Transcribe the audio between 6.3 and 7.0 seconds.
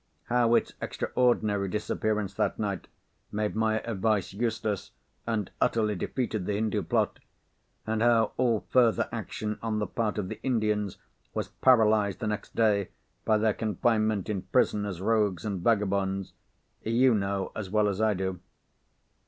the Hindoo